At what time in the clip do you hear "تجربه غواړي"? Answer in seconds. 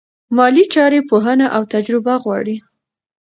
1.73-2.55